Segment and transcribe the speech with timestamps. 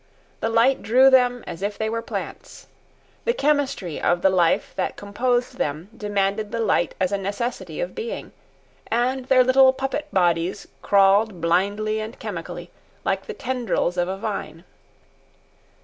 [0.39, 2.65] The light drew them as if they were plants;
[3.23, 7.93] the chemistry of the life that composed them demanded the light as a necessity of
[7.93, 8.31] being;
[8.87, 12.71] and their little puppet bodies crawled blindly and chemically,
[13.05, 14.63] like the tendrils of a vine.